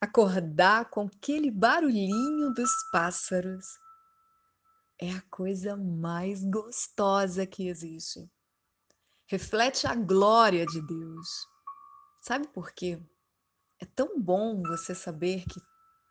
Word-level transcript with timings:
Acordar 0.00 0.90
com 0.90 1.06
aquele 1.06 1.50
barulhinho 1.50 2.52
dos 2.52 2.70
pássaros 2.92 3.64
é 5.00 5.10
a 5.10 5.22
coisa 5.30 5.76
mais 5.76 6.44
gostosa 6.44 7.46
que 7.46 7.68
existe. 7.68 8.30
Reflete 9.26 9.86
a 9.86 9.94
glória 9.94 10.66
de 10.66 10.80
Deus. 10.86 11.28
Sabe 12.20 12.46
por 12.48 12.72
quê? 12.72 13.02
É 13.80 13.86
tão 13.86 14.20
bom 14.20 14.62
você 14.62 14.94
saber 14.94 15.44
que 15.44 15.60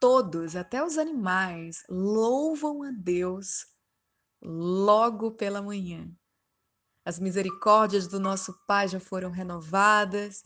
todos, 0.00 0.54
até 0.56 0.84
os 0.84 0.98
animais, 0.98 1.84
louvam 1.88 2.82
a 2.82 2.90
Deus 2.90 3.66
logo 4.42 5.32
pela 5.32 5.62
manhã. 5.62 6.08
As 7.04 7.18
misericórdias 7.18 8.06
do 8.06 8.20
nosso 8.20 8.52
Pai 8.66 8.86
já 8.88 9.00
foram 9.00 9.30
renovadas. 9.30 10.42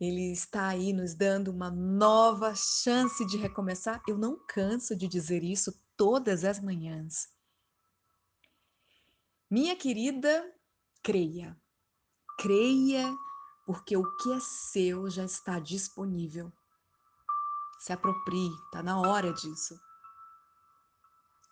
Ele 0.00 0.32
está 0.32 0.68
aí 0.68 0.92
nos 0.92 1.14
dando 1.14 1.48
uma 1.48 1.70
nova 1.70 2.54
chance 2.54 3.24
de 3.26 3.36
recomeçar. 3.36 4.00
Eu 4.06 4.16
não 4.16 4.38
canso 4.46 4.94
de 4.94 5.08
dizer 5.08 5.42
isso 5.42 5.76
todas 5.96 6.44
as 6.44 6.60
manhãs. 6.60 7.28
Minha 9.50 9.74
querida, 9.74 10.54
creia. 11.02 11.56
Creia, 12.38 13.12
porque 13.66 13.96
o 13.96 14.16
que 14.18 14.32
é 14.32 14.40
seu 14.40 15.10
já 15.10 15.24
está 15.24 15.58
disponível. 15.58 16.52
Se 17.80 17.92
aproprie, 17.92 18.52
está 18.66 18.82
na 18.82 19.00
hora 19.00 19.32
disso. 19.32 19.80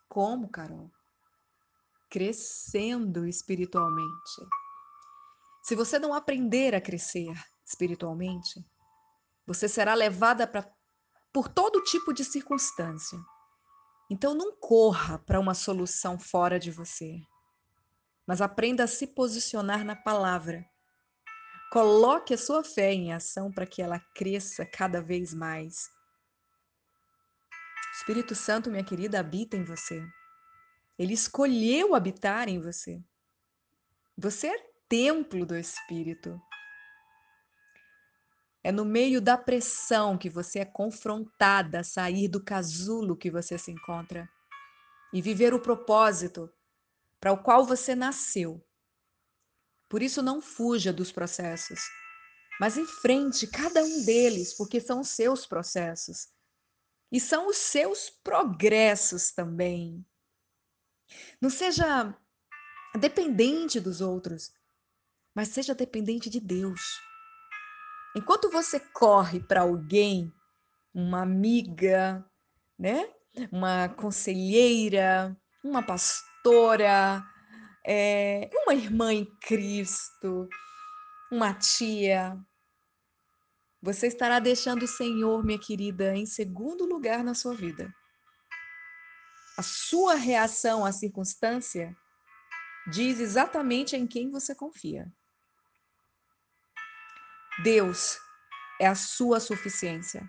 Como, 0.08 0.48
Carol? 0.48 0.90
Crescendo 2.08 3.26
espiritualmente. 3.26 4.48
Se 5.62 5.74
você 5.74 5.98
não 5.98 6.14
aprender 6.14 6.74
a 6.76 6.80
crescer 6.80 7.34
espiritualmente, 7.66 8.64
você 9.46 9.68
será 9.68 9.94
levada 9.94 10.46
pra, 10.46 10.66
por 11.32 11.48
todo 11.48 11.82
tipo 11.82 12.12
de 12.12 12.24
circunstância. 12.24 13.18
Então 14.08 14.34
não 14.34 14.56
corra 14.56 15.18
para 15.18 15.40
uma 15.40 15.54
solução 15.54 16.18
fora 16.18 16.58
de 16.58 16.70
você 16.70 17.20
mas 18.26 18.40
aprenda 18.40 18.84
a 18.84 18.88
se 18.88 19.06
posicionar 19.06 19.84
na 19.84 19.94
palavra. 19.94 20.68
Coloque 21.70 22.34
a 22.34 22.38
sua 22.38 22.64
fé 22.64 22.92
em 22.92 23.12
ação 23.12 23.52
para 23.52 23.66
que 23.66 23.80
ela 23.80 24.00
cresça 24.14 24.66
cada 24.66 25.00
vez 25.00 25.32
mais. 25.32 25.88
O 27.48 27.98
Espírito 27.98 28.34
Santo, 28.34 28.70
minha 28.70 28.84
querida, 28.84 29.20
habita 29.20 29.56
em 29.56 29.64
você. 29.64 30.04
Ele 30.98 31.14
escolheu 31.14 31.94
habitar 31.94 32.48
em 32.48 32.60
você. 32.60 33.02
Você 34.16 34.48
é 34.48 34.70
templo 34.88 35.46
do 35.46 35.56
Espírito. 35.56 36.40
É 38.66 38.72
no 38.72 38.84
meio 38.84 39.20
da 39.20 39.38
pressão 39.38 40.18
que 40.18 40.28
você 40.28 40.58
é 40.58 40.64
confrontada 40.64 41.78
a 41.78 41.84
sair 41.84 42.26
do 42.26 42.42
casulo 42.42 43.16
que 43.16 43.30
você 43.30 43.56
se 43.56 43.70
encontra 43.70 44.28
e 45.12 45.22
viver 45.22 45.54
o 45.54 45.62
propósito 45.62 46.52
para 47.20 47.30
o 47.30 47.40
qual 47.40 47.64
você 47.64 47.94
nasceu. 47.94 48.60
Por 49.88 50.02
isso, 50.02 50.20
não 50.20 50.42
fuja 50.42 50.92
dos 50.92 51.12
processos, 51.12 51.78
mas 52.58 52.76
enfrente 52.76 53.46
cada 53.46 53.84
um 53.84 54.04
deles, 54.04 54.52
porque 54.54 54.80
são 54.80 54.98
os 54.98 55.10
seus 55.10 55.46
processos 55.46 56.26
e 57.12 57.20
são 57.20 57.46
os 57.46 57.58
seus 57.58 58.10
progressos 58.10 59.30
também. 59.30 60.04
Não 61.40 61.50
seja 61.50 62.12
dependente 62.98 63.78
dos 63.78 64.00
outros, 64.00 64.52
mas 65.32 65.50
seja 65.50 65.72
dependente 65.72 66.28
de 66.28 66.40
Deus. 66.40 66.80
Enquanto 68.16 68.50
você 68.50 68.80
corre 68.80 69.40
para 69.40 69.60
alguém, 69.60 70.32
uma 70.94 71.20
amiga, 71.20 72.24
né? 72.78 73.12
Uma 73.52 73.90
conselheira, 73.90 75.36
uma 75.62 75.82
pastora, 75.82 77.22
é, 77.86 78.48
uma 78.54 78.74
irmã 78.74 79.12
em 79.12 79.26
Cristo, 79.42 80.48
uma 81.30 81.52
tia. 81.52 82.38
Você 83.82 84.06
estará 84.06 84.38
deixando 84.38 84.84
o 84.84 84.88
Senhor, 84.88 85.44
minha 85.44 85.60
querida, 85.60 86.16
em 86.16 86.24
segundo 86.24 86.86
lugar 86.86 87.22
na 87.22 87.34
sua 87.34 87.54
vida. 87.54 87.94
A 89.58 89.62
sua 89.62 90.14
reação 90.14 90.86
à 90.86 90.90
circunstância 90.90 91.94
diz 92.90 93.20
exatamente 93.20 93.94
em 93.94 94.06
quem 94.06 94.30
você 94.30 94.54
confia. 94.54 95.06
Deus 97.62 98.18
é 98.80 98.86
a 98.86 98.94
sua 98.94 99.40
suficiência. 99.40 100.28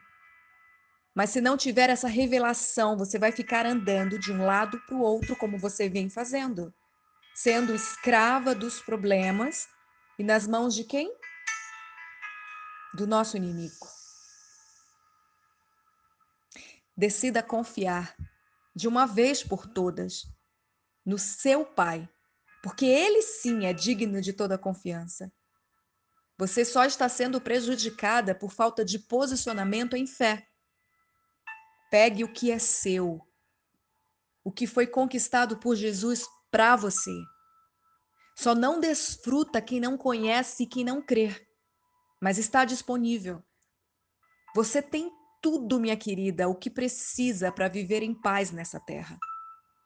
Mas 1.13 1.31
se 1.31 1.41
não 1.41 1.57
tiver 1.57 1.89
essa 1.89 2.07
revelação, 2.07 2.95
você 2.95 3.17
vai 3.17 3.31
ficar 3.31 3.65
andando 3.65 4.19
de 4.19 4.31
um 4.31 4.45
lado 4.45 4.79
para 4.85 4.95
o 4.95 5.01
outro, 5.01 5.35
como 5.35 5.57
você 5.57 5.89
vem 5.89 6.09
fazendo, 6.09 6.73
sendo 7.33 7.73
escrava 7.73 8.53
dos 8.53 8.79
problemas 8.79 9.67
e 10.19 10.23
nas 10.23 10.47
mãos 10.47 10.75
de 10.75 10.83
quem? 10.83 11.11
Do 12.93 13.07
nosso 13.07 13.35
inimigo. 13.35 13.87
Decida 16.95 17.43
confiar 17.43 18.15
de 18.75 18.87
uma 18.87 19.05
vez 19.05 19.43
por 19.43 19.67
todas 19.67 20.23
no 21.05 21.17
seu 21.17 21.65
Pai, 21.65 22.07
porque 22.61 22.85
ele 22.85 23.21
sim 23.21 23.65
é 23.65 23.73
digno 23.73 24.21
de 24.21 24.33
toda 24.33 24.57
confiança. 24.57 25.31
Você 26.37 26.63
só 26.63 26.85
está 26.85 27.09
sendo 27.09 27.41
prejudicada 27.41 28.35
por 28.35 28.51
falta 28.51 28.85
de 28.85 28.99
posicionamento 28.99 29.95
em 29.95 30.05
fé. 30.05 30.47
Pegue 31.89 32.23
o 32.23 32.31
que 32.31 32.51
é 32.51 32.59
seu, 32.59 33.21
o 34.43 34.51
que 34.51 34.67
foi 34.67 34.85
conquistado 34.85 35.57
por 35.57 35.75
Jesus 35.75 36.25
para 36.51 36.75
você. 36.75 37.11
Só 38.37 38.53
não 38.53 38.79
desfruta 38.79 39.61
quem 39.61 39.79
não 39.79 39.97
conhece 39.97 40.63
e 40.63 40.67
quem 40.67 40.83
não 40.83 41.01
crê, 41.01 41.47
mas 42.21 42.37
está 42.37 42.65
disponível. 42.65 43.43
Você 44.53 44.79
tem 44.81 45.11
tudo, 45.41 45.79
minha 45.79 45.97
querida, 45.97 46.47
o 46.47 46.55
que 46.55 46.69
precisa 46.69 47.51
para 47.51 47.67
viver 47.67 48.03
em 48.03 48.13
paz 48.13 48.51
nessa 48.51 48.79
terra. 48.79 49.17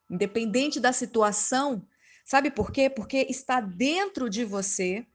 Independente 0.10 0.82
da 0.82 0.92
situação, 0.92 1.88
sabe 2.26 2.52
por 2.52 2.72
quê? 2.72 2.90
Porque 2.90 3.26
está 3.30 3.62
dentro 3.62 4.30
de 4.30 4.44
você 4.44 5.08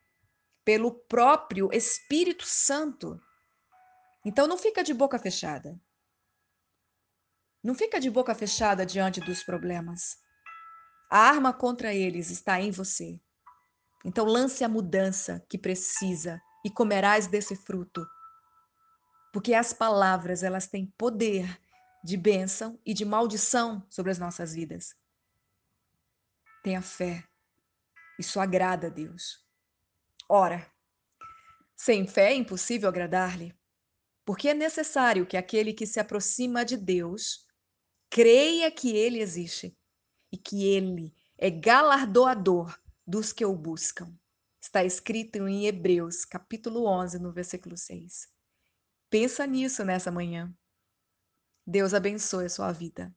pelo 0.67 0.91
próprio 0.91 1.71
Espírito 1.73 2.45
Santo. 2.45 3.21
Então 4.25 4.49
não 4.49 4.59
fica 4.59 4.83
de 4.83 4.93
boca 4.93 5.17
fechada. 5.17 5.81
Não 7.63 7.73
fica 7.73 8.01
de 8.01 8.11
boca 8.11 8.35
fechada 8.35 8.85
diante 8.85 9.21
dos 9.21 9.45
problemas. 9.45 10.17
A 11.09 11.21
arma 11.21 11.53
contra 11.53 11.95
eles 11.95 12.31
está 12.31 12.61
em 12.61 12.73
você. 12.73 13.21
Então 14.05 14.27
lance 14.27 14.65
a 14.65 14.69
mudança 14.69 15.41
que 15.49 15.57
precisa 15.57 16.43
e 16.65 16.71
comerás 16.71 17.29
desse 17.29 17.55
fruto. 17.55 18.05
Porque 19.33 19.55
as 19.55 19.73
palavras, 19.73 20.43
elas 20.43 20.67
têm 20.67 20.93
poder 20.99 21.61
de 22.03 22.17
bênção 22.17 22.77
e 22.85 22.93
de 22.93 23.05
maldição 23.05 23.87
sobre 23.89 24.11
as 24.11 24.19
nossas 24.19 24.53
vidas. 24.53 24.97
Tenha 26.65 26.83
fé. 26.83 27.23
Isso 28.19 28.41
agrada 28.41 28.89
a 28.89 28.91
Deus. 28.91 29.46
Ora, 30.29 30.67
sem 31.77 32.07
fé 32.07 32.33
é 32.33 32.35
impossível 32.35 32.89
agradar-lhe, 32.89 33.55
porque 34.25 34.49
é 34.49 34.55
necessário 34.55 35.27
que 35.27 35.37
aquele 35.37 35.73
que 35.73 35.87
se 35.87 36.01
aproxima 36.01 36.65
de 36.65 36.77
Deus 36.77 37.47
creia 38.11 38.71
que 38.71 38.97
ele 38.97 39.21
existe 39.21 39.77
e 40.33 40.37
que 40.37 40.65
ele 40.65 41.15
é 41.39 41.51
galardoador 41.51 42.77
dos 43.07 43.33
que 43.33 43.45
o 43.45 43.55
buscam. 43.55 44.13
Está 44.61 44.85
escrito 44.85 45.37
em 45.47 45.67
Hebreus, 45.67 46.25
capítulo 46.25 46.87
11, 46.87 47.21
no 47.21 47.31
versículo 47.31 47.77
6. 47.77 48.29
Pensa 49.09 49.47
nisso 49.47 49.85
nessa 49.85 50.11
manhã. 50.11 50.53
Deus 51.65 51.95
abençoe 51.95 52.47
a 52.47 52.51
sua 52.51 52.73
vida. 52.73 53.15